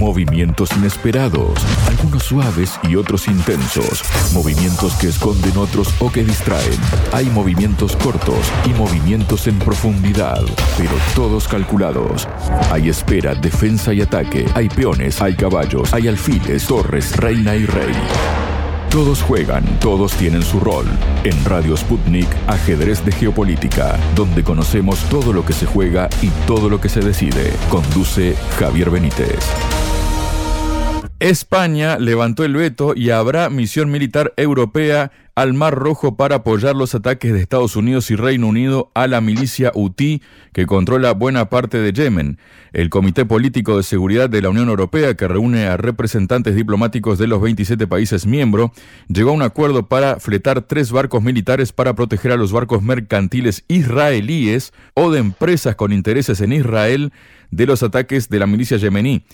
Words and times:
Movimientos 0.00 0.70
inesperados, 0.78 1.60
algunos 1.86 2.22
suaves 2.22 2.80
y 2.88 2.96
otros 2.96 3.28
intensos. 3.28 4.02
Movimientos 4.32 4.94
que 4.94 5.08
esconden 5.08 5.58
otros 5.58 5.94
o 6.00 6.10
que 6.10 6.24
distraen. 6.24 6.80
Hay 7.12 7.26
movimientos 7.26 7.96
cortos 7.96 8.50
y 8.64 8.70
movimientos 8.70 9.46
en 9.46 9.58
profundidad, 9.58 10.40
pero 10.78 10.92
todos 11.14 11.46
calculados. 11.46 12.26
Hay 12.70 12.88
espera, 12.88 13.34
defensa 13.34 13.92
y 13.92 14.00
ataque. 14.00 14.46
Hay 14.54 14.70
peones, 14.70 15.20
hay 15.20 15.34
caballos, 15.34 15.92
hay 15.92 16.08
alfiles, 16.08 16.66
torres, 16.66 17.14
reina 17.18 17.54
y 17.54 17.66
rey. 17.66 17.92
Todos 18.90 19.22
juegan, 19.22 19.64
todos 19.78 20.16
tienen 20.16 20.42
su 20.42 20.58
rol. 20.58 20.84
En 21.22 21.44
Radio 21.44 21.76
Sputnik, 21.76 22.26
ajedrez 22.48 23.04
de 23.04 23.12
geopolítica, 23.12 23.96
donde 24.16 24.42
conocemos 24.42 24.98
todo 25.08 25.32
lo 25.32 25.46
que 25.46 25.52
se 25.52 25.64
juega 25.64 26.08
y 26.20 26.30
todo 26.44 26.68
lo 26.68 26.80
que 26.80 26.88
se 26.88 26.98
decide. 26.98 27.52
Conduce 27.70 28.34
Javier 28.58 28.90
Benítez. 28.90 29.38
España 31.20 31.98
levantó 32.00 32.44
el 32.44 32.54
veto 32.54 32.94
y 32.96 33.10
habrá 33.10 33.48
misión 33.48 33.92
militar 33.92 34.34
europea 34.36 35.12
al 35.34 35.54
Mar 35.54 35.74
Rojo 35.74 36.16
para 36.16 36.36
apoyar 36.36 36.76
los 36.76 36.94
ataques 36.94 37.32
de 37.32 37.40
Estados 37.40 37.76
Unidos 37.76 38.10
y 38.10 38.16
Reino 38.16 38.48
Unido 38.48 38.90
a 38.94 39.06
la 39.06 39.20
milicia 39.20 39.72
Houthi 39.74 40.22
que 40.52 40.66
controla 40.66 41.12
buena 41.12 41.48
parte 41.48 41.78
de 41.78 41.92
Yemen. 41.92 42.38
El 42.72 42.90
Comité 42.90 43.24
Político 43.24 43.76
de 43.76 43.82
Seguridad 43.82 44.30
de 44.30 44.42
la 44.42 44.50
Unión 44.50 44.68
Europea, 44.68 45.14
que 45.14 45.28
reúne 45.28 45.66
a 45.66 45.76
representantes 45.76 46.54
diplomáticos 46.54 47.18
de 47.18 47.26
los 47.26 47.40
27 47.40 47.86
países 47.86 48.26
miembros, 48.26 48.70
llegó 49.08 49.30
a 49.30 49.34
un 49.34 49.42
acuerdo 49.42 49.86
para 49.86 50.20
fletar 50.20 50.62
tres 50.62 50.92
barcos 50.92 51.22
militares 51.22 51.72
para 51.72 51.94
proteger 51.94 52.32
a 52.32 52.36
los 52.36 52.52
barcos 52.52 52.82
mercantiles 52.82 53.64
israelíes 53.68 54.72
o 54.94 55.10
de 55.10 55.20
empresas 55.20 55.74
con 55.76 55.92
intereses 55.92 56.40
en 56.40 56.52
Israel 56.52 57.12
de 57.50 57.66
los 57.66 57.82
ataques 57.82 58.28
de 58.28 58.38
la 58.38 58.46
milicia 58.46 58.76
yemení. 58.76 59.24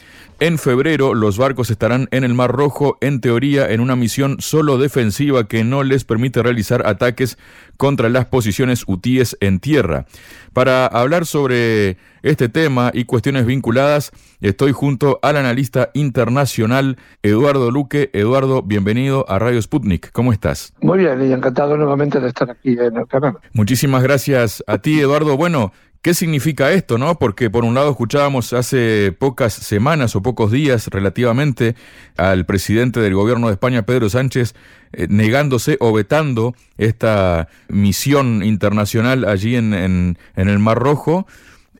En 0.40 0.58
febrero, 0.58 1.14
los 1.14 1.38
barcos 1.38 1.70
estarán 1.70 2.08
en 2.10 2.24
el 2.24 2.34
Mar 2.34 2.52
Rojo, 2.52 2.98
en 3.00 3.20
teoría, 3.20 3.70
en 3.70 3.80
una 3.80 3.96
misión 3.96 4.36
solo 4.40 4.78
defensiva 4.78 5.48
que 5.48 5.64
no 5.64 5.82
les 5.82 5.95
permite 6.04 6.42
realizar 6.42 6.86
ataques 6.86 7.38
contra 7.76 8.08
las 8.08 8.26
posiciones 8.26 8.84
hutíes 8.86 9.36
en 9.40 9.60
tierra. 9.60 10.06
Para 10.52 10.86
hablar 10.86 11.26
sobre 11.26 11.98
este 12.22 12.48
tema 12.48 12.90
y 12.92 13.04
cuestiones 13.04 13.46
vinculadas, 13.46 14.10
estoy 14.40 14.72
junto 14.72 15.18
al 15.22 15.36
analista 15.36 15.90
internacional 15.94 16.96
Eduardo 17.22 17.70
Luque. 17.70 18.10
Eduardo, 18.12 18.62
bienvenido 18.62 19.24
a 19.28 19.38
Radio 19.38 19.60
Sputnik. 19.60 20.10
¿Cómo 20.12 20.32
estás? 20.32 20.72
Muy 20.80 20.98
bien 20.98 21.22
y 21.28 21.32
encantado 21.32 21.76
nuevamente 21.76 22.20
de 22.20 22.28
estar 22.28 22.50
aquí 22.50 22.72
en 22.72 22.96
el 22.96 23.06
canal. 23.06 23.38
Muchísimas 23.52 24.02
gracias 24.02 24.64
a 24.66 24.78
ti, 24.78 25.00
Eduardo. 25.00 25.36
Bueno, 25.36 25.72
¿Qué 26.06 26.14
significa 26.14 26.70
esto, 26.70 26.98
no? 26.98 27.18
Porque 27.18 27.50
por 27.50 27.64
un 27.64 27.74
lado 27.74 27.90
escuchábamos 27.90 28.52
hace 28.52 29.10
pocas 29.10 29.52
semanas 29.52 30.14
o 30.14 30.22
pocos 30.22 30.52
días 30.52 30.86
relativamente 30.86 31.74
al 32.16 32.46
presidente 32.46 33.00
del 33.00 33.16
gobierno 33.16 33.48
de 33.48 33.54
España, 33.54 33.86
Pedro 33.86 34.08
Sánchez, 34.08 34.54
eh, 34.92 35.08
negándose 35.10 35.76
o 35.80 35.92
vetando 35.92 36.54
esta 36.78 37.48
misión 37.66 38.44
internacional 38.44 39.24
allí 39.24 39.56
en, 39.56 39.74
en, 39.74 40.16
en 40.36 40.48
el 40.48 40.60
Mar 40.60 40.78
Rojo 40.78 41.26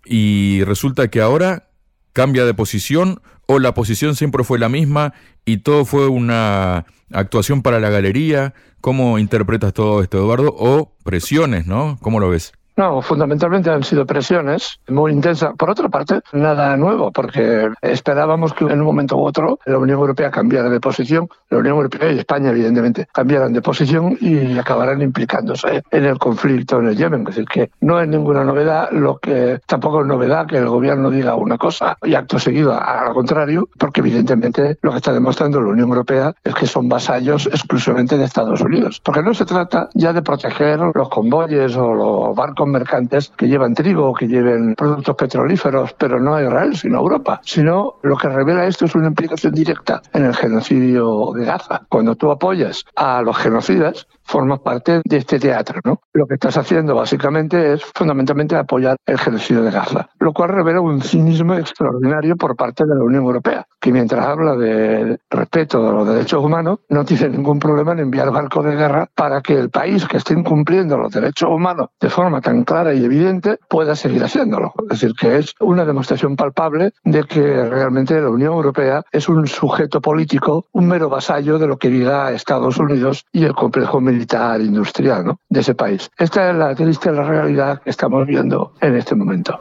y 0.05 0.65
resulta 0.65 1.07
que 1.07 1.21
ahora 1.21 1.69
cambia 2.13 2.45
de 2.45 2.53
posición 2.53 3.21
o 3.47 3.61
la 3.61 3.75
posición 3.75 4.17
siempre 4.17 4.43
fue 4.43 4.59
la 4.59 4.69
misma 4.69 5.15
y 5.45 5.59
todo 5.59 5.85
fue 5.85 6.09
una 6.09 6.85
actuación 7.13 7.63
para 7.63 7.79
la 7.79 7.91
galería. 7.91 8.55
¿Cómo 8.81 9.21
interpretas 9.21 9.73
todo 9.73 10.03
esto, 10.03 10.19
Eduardo? 10.19 10.53
O 10.59 10.97
presiones, 11.05 11.69
¿no? 11.69 11.97
¿Cómo 12.03 12.19
lo 12.19 12.29
ves? 12.29 12.56
No, 12.77 13.01
fundamentalmente 13.01 13.71
han 13.71 13.83
sido 13.83 14.05
presiones 14.05 14.79
muy 14.89 15.11
intensas. 15.11 15.55
Por 15.57 15.71
otra 15.71 15.89
parte, 15.89 16.21
nada 16.35 16.77
nuevo, 16.77 17.11
porque 17.11 17.71
esperábamos 17.81 18.53
que 18.53 18.67
en 18.67 18.81
un 18.81 18.87
momento 18.87 19.17
u 19.17 19.25
otro 19.27 19.59
la 19.65 19.79
Unión 19.79 19.99
Europea 19.99 20.31
cambiara 20.31 20.69
de 20.69 20.79
posición, 20.79 21.27
la 21.49 21.59
Unión 21.59 21.77
Europea 21.77 22.13
y 22.13 22.19
España, 22.19 22.51
evidentemente, 22.51 23.09
cambiaran 23.15 23.55
de 23.55 23.63
posición 23.63 24.19
y 24.21 24.59
acabarán 24.59 25.01
implicándose 25.01 25.83
en 25.91 26.05
el 26.05 26.19
conflicto 26.19 26.79
en 26.79 26.89
el 26.89 26.97
Yemen. 26.99 27.21
Es 27.21 27.37
decir, 27.37 27.47
que 27.47 27.71
no 27.81 27.99
es 27.99 28.09
ninguna 28.09 28.45
novedad, 28.45 28.91
lo 28.93 29.17
que 29.17 29.59
tampoco 29.67 30.03
es 30.03 30.07
novedad 30.07 30.47
que 30.47 30.59
el 30.59 30.69
gobierno 30.69 31.11
diga 31.11 31.35
una 31.35 31.57
cosa 31.57 31.97
y 32.03 32.15
acto 32.15 32.39
seguido 32.39 32.79
al 32.79 33.15
contrario, 33.15 33.71
porque 33.79 34.01
evidentemente 34.01 34.77
lo 34.83 34.91
que 34.91 34.99
está 34.99 35.15
demostrando 35.15 35.63
la 35.63 35.69
Unión 35.69 35.89
Europea 35.89 36.35
es 36.45 36.55
que 36.55 36.67
son 36.67 36.91
vasallos 36.91 37.47
exclusivamente 37.47 38.19
de 38.19 38.25
Estados 38.25 38.61
Unidos. 38.61 39.01
Porque 39.03 39.23
no 39.23 39.33
se 39.33 39.47
trata 39.47 39.89
ya 39.95 40.13
de 40.13 40.21
proteger 40.21 40.79
los 40.95 41.09
convoyes 41.09 41.75
o 41.75 41.95
los 41.95 42.37
barcos 42.37 42.66
mercantes 42.67 43.33
que 43.37 43.49
llevan 43.49 43.75
trigo 43.75 44.15
que 44.15 44.29
lleven 44.29 44.75
productos 44.75 45.17
petrolíferos, 45.17 45.93
pero 45.95 46.21
no 46.21 46.35
a 46.35 46.43
Israel, 46.43 46.77
sino 46.77 46.99
a 46.99 47.01
Europa. 47.01 47.41
Sino 47.45 47.97
lo 48.03 48.17
que 48.17 48.29
revela 48.29 48.67
esto 48.67 48.85
es 48.85 48.95
una 48.95 49.09
implicación 49.09 49.55
directa 49.55 50.03
en 50.13 50.25
el 50.25 50.35
genocidio 50.35 51.33
de 51.35 51.45
Gaza. 51.45 51.83
Cuando 51.89 52.17
tú 52.17 52.31
apoyas 52.31 52.85
a 52.97 53.23
los 53.23 53.37
genocidas, 53.37 54.07
formas 54.27 54.61
parte 54.61 55.01
de 55.05 55.17
este 55.17 55.39
teatro. 55.39 55.81
¿no? 55.85 56.01
Lo 56.13 56.27
que 56.27 56.35
estás 56.35 56.57
haciendo 56.59 56.95
básicamente 56.95 57.75
es 57.75 57.85
fundamentalmente 57.95 58.57
apoyar 58.57 58.97
el 59.07 59.19
genocidio 59.19 59.63
de 59.63 59.71
Gaza, 59.71 60.09
lo 60.19 60.33
cual 60.33 60.51
revela 60.51 60.81
un 60.81 61.01
cinismo 61.01 61.55
extraordinario 61.55 62.37
por 62.37 62.57
parte 62.57 62.85
de 62.85 62.95
la 62.95 63.03
Unión 63.03 63.25
Europea, 63.25 63.67
que 63.81 63.93
mientras 63.93 64.27
habla 64.27 64.57
de 64.57 65.19
respeto 65.31 65.83
de 65.85 65.93
los 65.93 66.09
derechos 66.09 66.45
humanos, 66.45 66.81
no 66.89 67.05
tiene 67.05 67.31
ningún 67.31 67.59
problema 67.59 67.93
en 67.93 68.01
enviar 68.01 68.31
barcos 68.31 68.65
de 68.65 68.77
guerra 68.77 69.09
para 69.15 69.41
que 69.41 69.55
el 69.55 69.71
país 69.71 70.07
que 70.07 70.17
esté 70.17 70.35
incumpliendo 70.35 70.99
los 70.99 71.13
derechos 71.13 71.49
humanos 71.49 71.89
de 72.01 72.11
forma 72.11 72.41
tan 72.41 72.65
clara 72.65 72.93
y 72.95 73.05
evidente 73.05 73.59
pueda 73.69 73.95
seguir 73.95 74.25
haciéndolo. 74.25 74.73
Es 74.91 75.01
decir, 75.01 75.13
que 75.19 75.39
es 75.39 75.55
una 75.61 75.85
demostración 75.85 76.37
palpable 76.37 76.93
de 77.05 77.25
que 77.25 77.65
realmente 77.69 78.21
la 78.21 78.29
Unión 78.29 78.55
Europea 78.55 79.03
es 79.13 79.29
un 79.29 79.47
sujeto 79.47 80.01
político, 80.01 80.67
un 80.73 80.89
mero 80.89 81.09
vasallo 81.09 81.59
de 81.59 81.67
lo 81.67 81.77
que 81.77 81.89
diga 81.89 82.33
Estados 82.33 82.79
Unidos 82.79 83.25
y 83.33 83.45
el 83.45 83.55
complejo 83.55 84.01
militar 84.01 84.16
industrial 84.61 85.25
¿no? 85.27 85.41
de 85.49 85.61
ese 85.61 85.75
país. 85.75 86.11
Esta 86.19 86.51
es 86.51 86.57
la 86.57 86.75
triste 86.75 87.11
la 87.13 87.25
realidad 87.25 87.83
que 87.83 87.91
estamos 87.91 88.27
viendo 88.27 88.75
en 88.81 88.97
este 88.97 89.15
momento. 89.15 89.59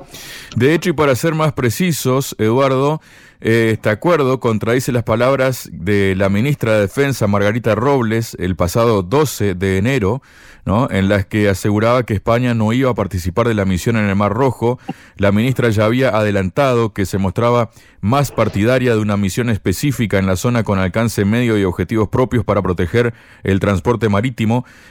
De 0.55 0.73
hecho, 0.73 0.89
y 0.89 0.93
para 0.93 1.15
ser 1.15 1.33
más 1.33 1.53
precisos, 1.53 2.35
Eduardo, 2.37 3.01
eh, 3.41 3.71
este 3.73 3.89
acuerdo 3.89 4.39
contradice 4.39 4.91
las 4.91 5.03
palabras 5.03 5.69
de 5.71 6.15
la 6.15 6.29
ministra 6.29 6.73
de 6.73 6.81
Defensa, 6.81 7.27
Margarita 7.27 7.75
Robles, 7.75 8.35
el 8.39 8.55
pasado 8.55 9.03
12 9.03 9.55
de 9.55 9.77
enero, 9.77 10.21
¿no? 10.65 10.89
en 10.89 11.09
las 11.09 11.25
que 11.25 11.49
aseguraba 11.49 12.03
que 12.03 12.13
España 12.13 12.53
no 12.53 12.73
iba 12.73 12.89
a 12.89 12.95
participar 12.95 13.47
de 13.47 13.53
la 13.53 13.65
misión 13.65 13.97
en 13.97 14.05
el 14.05 14.15
Mar 14.15 14.33
Rojo. 14.33 14.79
La 15.17 15.31
ministra 15.31 15.69
ya 15.69 15.85
había 15.85 16.09
adelantado 16.09 16.93
que 16.93 17.05
se 17.05 17.17
mostraba 17.17 17.69
más 18.01 18.31
partidaria 18.31 18.95
de 18.95 19.01
una 19.01 19.17
misión 19.17 19.49
específica 19.49 20.17
en 20.17 20.27
la 20.27 20.35
zona 20.37 20.63
con 20.63 20.79
alcance 20.79 21.25
medio 21.25 21.57
y 21.57 21.63
objetivos 21.65 22.09
propios 22.09 22.45
para 22.45 22.61
proteger 22.61 23.13
el 23.43 23.59
transporte 23.59 24.09
marítimo. 24.09 24.44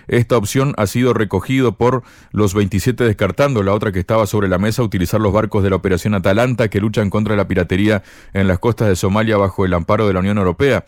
Esta 0.09 0.37
opción 0.37 0.75
ha 0.77 0.87
sido 0.87 1.15
recogido 1.15 1.77
por 1.77 2.03
los 2.33 2.55
27 2.55 3.05
descartando 3.05 3.63
la 3.63 3.73
otra 3.73 3.93
que 3.93 4.01
estaba 4.01 4.27
sobre 4.27 4.49
la 4.49 4.59
mesa, 4.59 4.83
utilizar 4.83 5.21
los 5.21 5.33
barcos 5.33 5.63
de 5.63 5.71
la 5.71 5.77
Operación 5.77 6.15
Atalanta 6.15 6.69
que 6.69 6.81
luchan 6.81 7.11
contra 7.11 7.37
la 7.37 7.49
piratería 7.49 8.03
en 8.33 8.49
las 8.49 8.59
costas 8.59 8.89
de 8.89 8.97
Somalia 8.97 9.37
bajo 9.37 9.65
el 9.65 9.75
amparo 9.75 10.07
de 10.07 10.13
la 10.13 10.21
Unión 10.21 10.39
Europea. 10.39 10.85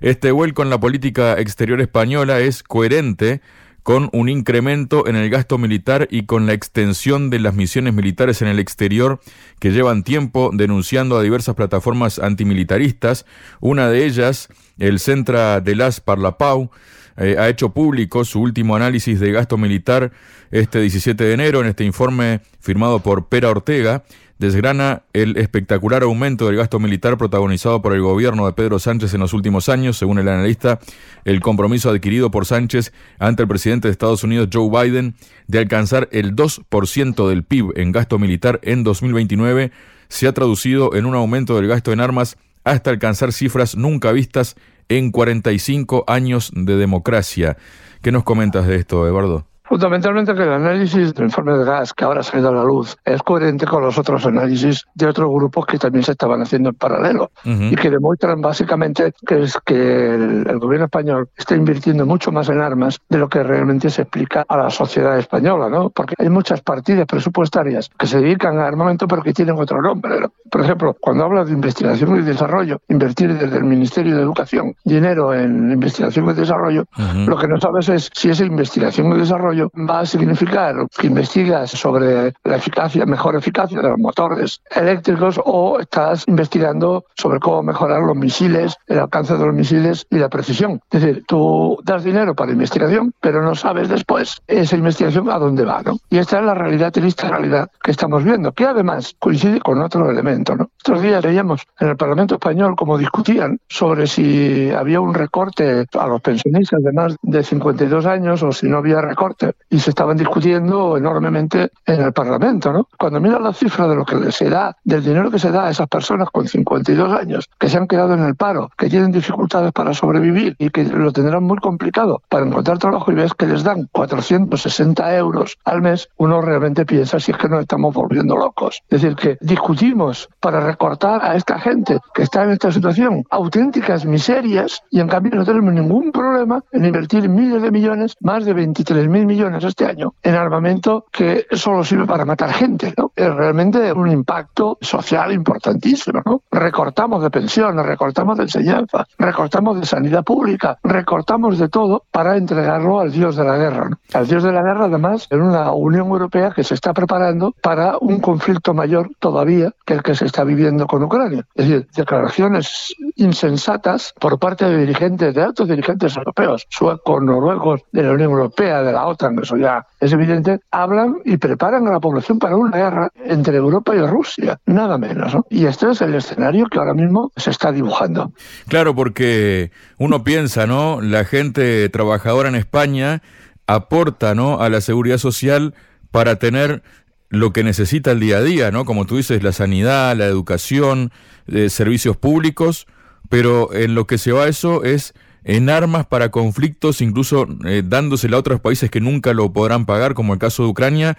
Este 0.00 0.30
vuelco 0.30 0.62
en 0.62 0.70
la 0.70 0.80
política 0.80 1.38
exterior 1.38 1.80
española 1.80 2.40
es 2.40 2.62
coherente 2.62 3.40
con 3.82 4.10
un 4.12 4.28
incremento 4.28 5.06
en 5.06 5.16
el 5.16 5.30
gasto 5.30 5.58
militar 5.58 6.06
y 6.10 6.26
con 6.26 6.46
la 6.46 6.52
extensión 6.52 7.30
de 7.30 7.40
las 7.40 7.54
misiones 7.54 7.94
militares 7.94 8.42
en 8.42 8.48
el 8.48 8.58
exterior 8.58 9.20
que 9.58 9.72
llevan 9.72 10.04
tiempo 10.04 10.50
denunciando 10.52 11.16
a 11.18 11.22
diversas 11.22 11.54
plataformas 11.54 12.18
antimilitaristas. 12.18 13.26
Una 13.60 13.88
de 13.88 14.04
ellas, 14.04 14.48
el 14.78 14.98
Centra 15.00 15.60
de 15.60 15.76
las 15.76 16.00
Parlapau, 16.00 16.70
eh, 17.16 17.36
ha 17.38 17.48
hecho 17.48 17.70
público 17.70 18.24
su 18.24 18.40
último 18.40 18.76
análisis 18.76 19.20
de 19.20 19.32
gasto 19.32 19.56
militar 19.58 20.12
este 20.50 20.80
17 20.80 21.22
de 21.22 21.32
enero 21.32 21.60
en 21.60 21.68
este 21.68 21.84
informe 21.84 22.40
firmado 22.60 23.00
por 23.00 23.26
Pera 23.28 23.50
Ortega. 23.50 24.04
Desgrana 24.38 25.02
el 25.12 25.36
espectacular 25.36 26.02
aumento 26.02 26.46
del 26.46 26.56
gasto 26.56 26.80
militar 26.80 27.18
protagonizado 27.18 27.82
por 27.82 27.92
el 27.92 28.00
gobierno 28.00 28.46
de 28.46 28.54
Pedro 28.54 28.78
Sánchez 28.78 29.12
en 29.12 29.20
los 29.20 29.34
últimos 29.34 29.68
años, 29.68 29.98
según 29.98 30.18
el 30.18 30.28
analista, 30.28 30.80
el 31.26 31.40
compromiso 31.40 31.90
adquirido 31.90 32.30
por 32.30 32.46
Sánchez 32.46 32.94
ante 33.18 33.42
el 33.42 33.48
presidente 33.48 33.88
de 33.88 33.92
Estados 33.92 34.24
Unidos, 34.24 34.48
Joe 34.50 34.70
Biden, 34.70 35.14
de 35.46 35.58
alcanzar 35.58 36.08
el 36.10 36.34
2% 36.34 37.28
del 37.28 37.44
PIB 37.44 37.72
en 37.76 37.92
gasto 37.92 38.18
militar 38.18 38.60
en 38.62 38.82
2029, 38.82 39.72
se 40.08 40.26
ha 40.26 40.32
traducido 40.32 40.94
en 40.94 41.04
un 41.04 41.16
aumento 41.16 41.56
del 41.56 41.68
gasto 41.68 41.92
en 41.92 42.00
armas 42.00 42.38
hasta 42.64 42.88
alcanzar 42.88 43.34
cifras 43.34 43.76
nunca 43.76 44.10
vistas 44.10 44.56
en 44.90 45.12
45 45.12 46.04
años 46.06 46.52
de 46.54 46.76
democracia. 46.76 47.56
¿Qué 48.02 48.12
nos 48.12 48.24
comentas 48.24 48.66
de 48.66 48.76
esto, 48.76 49.06
Eduardo? 49.06 49.49
Fundamentalmente 49.70 50.34
que 50.34 50.42
el 50.42 50.52
análisis 50.52 51.14
del 51.14 51.26
informe 51.26 51.56
de 51.56 51.64
gas 51.64 51.94
que 51.94 52.04
ahora 52.04 52.20
ha 52.20 52.22
salido 52.24 52.48
a 52.48 52.52
la 52.52 52.64
luz 52.64 52.96
es 53.04 53.22
coherente 53.22 53.66
con 53.66 53.84
los 53.84 53.96
otros 53.98 54.26
análisis 54.26 54.84
de 54.96 55.06
otros 55.06 55.30
grupos 55.30 55.64
que 55.64 55.78
también 55.78 56.02
se 56.02 56.10
estaban 56.10 56.42
haciendo 56.42 56.70
en 56.70 56.74
paralelo 56.74 57.30
y 57.44 57.76
que 57.76 57.88
demuestran 57.88 58.40
básicamente 58.40 59.12
que 59.24 59.44
es 59.44 59.56
que 59.64 60.14
el, 60.14 60.58
gobierno 60.58 60.86
español 60.86 61.28
está 61.36 61.54
invirtiendo 61.54 62.04
mucho 62.04 62.32
más 62.32 62.48
en 62.48 62.60
armas 62.60 62.98
de 63.08 63.18
lo 63.18 63.28
que 63.28 63.44
realmente 63.44 63.90
se 63.90 64.02
explica 64.02 64.44
a 64.48 64.56
la 64.56 64.70
sociedad 64.70 65.16
española, 65.16 65.68
¿no? 65.68 65.90
Porque 65.90 66.16
hay 66.18 66.30
muchas 66.30 66.62
partidas 66.62 67.06
presupuestarias 67.06 67.90
que 67.96 68.08
se 68.08 68.20
dedican 68.20 68.58
a 68.58 68.66
armamento 68.66 69.06
pero 69.06 69.22
que 69.22 69.32
tienen 69.32 69.54
otro 69.56 69.80
nombre. 69.80 70.16
Por 70.50 70.62
ejemplo, 70.62 70.96
cuando 71.00 71.22
habla 71.22 71.44
de 71.44 71.52
investigación 71.52 72.16
y 72.16 72.22
desarrollo, 72.22 72.80
invertir 72.88 73.38
desde 73.38 73.58
el 73.58 73.64
Ministerio 73.64 74.16
de 74.16 74.22
Educación 74.22 74.74
dinero 74.84 75.32
en 75.32 75.70
investigación 75.70 76.28
y 76.28 76.32
desarrollo, 76.32 76.86
lo 77.24 77.38
que 77.38 77.46
no 77.46 77.60
sabes 77.60 77.88
es 77.88 78.10
si 78.12 78.30
esa 78.30 78.44
investigación 78.44 79.12
y 79.12 79.18
desarrollo 79.20 79.59
va 79.68 80.00
a 80.00 80.06
significar 80.06 80.86
que 80.98 81.06
investigas 81.06 81.70
sobre 81.70 82.32
la 82.44 82.56
eficacia, 82.56 83.06
mejor 83.06 83.36
eficacia 83.36 83.80
de 83.80 83.88
los 83.88 83.98
motores 83.98 84.60
eléctricos 84.74 85.40
o 85.44 85.78
estás 85.80 86.24
investigando 86.26 87.04
sobre 87.16 87.40
cómo 87.40 87.62
mejorar 87.62 88.02
los 88.02 88.16
misiles, 88.16 88.76
el 88.86 88.98
alcance 88.98 89.36
de 89.36 89.46
los 89.46 89.54
misiles 89.54 90.06
y 90.10 90.16
la 90.16 90.28
precisión. 90.28 90.80
Es 90.90 91.02
decir, 91.02 91.24
tú 91.26 91.78
das 91.84 92.04
dinero 92.04 92.34
para 92.34 92.52
investigación, 92.52 93.12
pero 93.20 93.42
no 93.42 93.54
sabes 93.54 93.88
después 93.88 94.40
esa 94.46 94.76
investigación 94.76 95.30
a 95.30 95.38
dónde 95.38 95.64
va, 95.64 95.82
¿no? 95.82 95.98
Y 96.08 96.18
esta 96.18 96.38
es 96.38 96.44
la 96.44 96.54
realidad 96.54 96.92
triste 96.92 97.28
realidad 97.28 97.70
que 97.82 97.90
estamos 97.90 98.24
viendo, 98.24 98.52
que 98.52 98.66
además 98.66 99.14
coincide 99.18 99.60
con 99.60 99.80
otro 99.80 100.10
elemento, 100.10 100.56
¿no? 100.56 100.70
Estos 100.76 101.02
días 101.02 101.24
leíamos 101.24 101.62
en 101.78 101.88
el 101.88 101.96
Parlamento 101.96 102.34
español 102.34 102.74
cómo 102.76 102.98
discutían 102.98 103.58
sobre 103.68 104.06
si 104.06 104.70
había 104.70 105.00
un 105.00 105.14
recorte 105.14 105.86
a 105.98 106.06
los 106.06 106.20
pensionistas 106.20 106.82
de 106.82 106.92
más 106.92 107.16
de 107.22 107.42
52 107.42 108.06
años 108.06 108.42
o 108.42 108.52
si 108.52 108.68
no 108.68 108.78
había 108.78 109.00
recorte. 109.00 109.49
Y 109.68 109.78
se 109.78 109.90
estaban 109.90 110.16
discutiendo 110.16 110.96
enormemente 110.96 111.70
en 111.86 112.00
el 112.00 112.12
Parlamento, 112.12 112.72
¿no? 112.72 112.88
Cuando 112.98 113.20
miras 113.20 113.40
la 113.40 113.52
cifra 113.52 113.88
de 113.88 113.96
lo 113.96 114.04
que 114.04 114.32
se 114.32 114.48
da, 114.48 114.76
del 114.84 115.02
dinero 115.02 115.30
que 115.30 115.38
se 115.38 115.50
da 115.50 115.66
a 115.66 115.70
esas 115.70 115.88
personas 115.88 116.28
con 116.30 116.46
52 116.46 117.12
años 117.12 117.48
que 117.58 117.68
se 117.68 117.76
han 117.76 117.86
quedado 117.86 118.14
en 118.14 118.24
el 118.24 118.34
paro, 118.34 118.70
que 118.76 118.88
tienen 118.88 119.12
dificultades 119.12 119.72
para 119.72 119.94
sobrevivir 119.94 120.56
y 120.58 120.70
que 120.70 120.84
lo 120.84 121.12
tendrán 121.12 121.44
muy 121.44 121.58
complicado 121.58 122.22
para 122.28 122.46
encontrar 122.46 122.78
trabajo 122.78 123.10
y 123.12 123.14
ves 123.14 123.34
que 123.34 123.46
les 123.46 123.62
dan 123.62 123.88
460 123.92 125.16
euros 125.16 125.58
al 125.64 125.82
mes, 125.82 126.08
uno 126.16 126.40
realmente 126.40 126.84
piensa 126.86 127.20
si 127.20 127.32
es 127.32 127.38
que 127.38 127.48
nos 127.48 127.60
estamos 127.60 127.94
volviendo 127.94 128.36
locos. 128.36 128.82
Es 128.88 129.02
decir, 129.02 129.16
que 129.16 129.38
discutimos 129.40 130.28
para 130.40 130.60
recortar 130.60 131.24
a 131.24 131.36
esta 131.36 131.58
gente 131.58 131.98
que 132.14 132.22
está 132.22 132.44
en 132.44 132.50
esta 132.50 132.72
situación 132.72 133.24
auténticas 133.30 134.04
miserias 134.04 134.82
y 134.90 135.00
en 135.00 135.08
cambio 135.08 135.34
no 135.34 135.44
tenemos 135.44 135.72
ningún 135.72 136.12
problema 136.12 136.62
en 136.72 136.84
invertir 136.84 137.28
miles 137.28 137.62
de 137.62 137.70
millones, 137.70 138.16
más 138.20 138.44
de 138.44 138.54
23 138.54 139.08
mil 139.08 139.26
millones 139.30 139.64
este 139.64 139.86
año, 139.86 140.14
en 140.22 140.34
armamento 140.34 141.06
que 141.10 141.46
solo 141.52 141.84
sirve 141.84 142.06
para 142.06 142.24
matar 142.24 142.52
gente. 142.52 142.92
¿no? 142.96 143.12
Es 143.14 143.32
realmente 143.32 143.92
un 143.92 144.10
impacto 144.10 144.78
social 144.80 145.32
importantísimo. 145.32 146.20
¿no? 146.24 146.42
Recortamos 146.50 147.22
de 147.22 147.30
pensiones, 147.30 147.86
recortamos 147.86 148.36
de 148.36 148.44
enseñanza, 148.44 149.06
recortamos 149.18 149.80
de 149.80 149.86
sanidad 149.86 150.24
pública, 150.24 150.78
recortamos 150.82 151.58
de 151.58 151.68
todo 151.68 152.04
para 152.10 152.36
entregarlo 152.36 153.00
al 153.00 153.12
dios 153.12 153.36
de 153.36 153.44
la 153.44 153.56
guerra. 153.56 153.88
¿no? 153.90 153.98
Al 154.12 154.26
dios 154.26 154.42
de 154.42 154.52
la 154.52 154.62
guerra, 154.62 154.86
además, 154.86 155.26
en 155.30 155.42
una 155.42 155.72
Unión 155.72 156.08
Europea 156.08 156.52
que 156.54 156.64
se 156.64 156.74
está 156.74 156.92
preparando 156.92 157.54
para 157.62 157.96
un 158.00 158.20
conflicto 158.20 158.74
mayor 158.74 159.10
todavía 159.18 159.72
que 159.84 159.94
el 159.94 160.02
que 160.02 160.14
se 160.14 160.26
está 160.26 160.44
viviendo 160.44 160.86
con 160.86 161.02
Ucrania. 161.02 161.46
Es 161.54 161.68
decir, 161.68 161.88
declaraciones 161.94 162.94
insensatas 163.20 164.14
por 164.18 164.38
parte 164.38 164.64
de 164.64 164.78
dirigentes, 164.78 165.34
de 165.34 165.42
altos 165.42 165.68
dirigentes 165.68 166.16
europeos, 166.16 166.66
suecos, 166.70 167.22
noruegos, 167.22 167.82
de 167.92 168.02
la 168.02 168.12
Unión 168.12 168.30
Europea, 168.30 168.82
de 168.82 168.92
la 168.92 169.06
OTAN, 169.06 169.38
eso 169.42 169.56
ya 169.56 169.86
es 170.00 170.12
evidente, 170.12 170.60
hablan 170.70 171.18
y 171.24 171.36
preparan 171.36 171.86
a 171.86 171.92
la 171.92 172.00
población 172.00 172.38
para 172.38 172.56
una 172.56 172.76
guerra 172.76 173.10
entre 173.24 173.56
Europa 173.56 173.94
y 173.94 174.00
Rusia, 174.00 174.58
nada 174.66 174.96
menos. 174.96 175.36
Y 175.50 175.66
este 175.66 175.90
es 175.90 176.00
el 176.00 176.14
escenario 176.14 176.66
que 176.66 176.78
ahora 176.78 176.94
mismo 176.94 177.30
se 177.36 177.50
está 177.50 177.70
dibujando. 177.72 178.32
Claro, 178.68 178.94
porque 178.94 179.70
uno 179.98 180.24
piensa, 180.24 180.66
¿no? 180.66 181.00
La 181.02 181.24
gente 181.24 181.88
trabajadora 181.90 182.48
en 182.48 182.54
España 182.54 183.22
aporta, 183.66 184.34
¿no? 184.34 184.60
A 184.60 184.70
la 184.70 184.80
seguridad 184.80 185.18
social 185.18 185.74
para 186.10 186.36
tener 186.36 186.82
lo 187.28 187.52
que 187.52 187.62
necesita 187.62 188.10
el 188.10 188.20
día 188.20 188.38
a 188.38 188.42
día, 188.42 188.70
¿no? 188.70 188.84
Como 188.84 189.04
tú 189.06 189.16
dices, 189.16 189.42
la 189.42 189.52
sanidad, 189.52 190.16
la 190.16 190.26
educación, 190.26 191.12
eh, 191.46 191.68
servicios 191.68 192.16
públicos, 192.16 192.86
pero 193.30 193.72
en 193.72 193.94
lo 193.94 194.06
que 194.06 194.18
se 194.18 194.32
va 194.32 194.48
eso 194.48 194.84
es 194.84 195.14
en 195.44 195.70
armas 195.70 196.04
para 196.04 196.30
conflictos, 196.30 197.00
incluso 197.00 197.46
eh, 197.64 197.82
dándosela 197.82 198.36
a 198.36 198.40
otros 198.40 198.60
países 198.60 198.90
que 198.90 199.00
nunca 199.00 199.32
lo 199.32 199.50
podrán 199.54 199.86
pagar, 199.86 200.12
como 200.12 200.34
el 200.34 200.38
caso 200.38 200.64
de 200.64 200.68
Ucrania, 200.68 201.16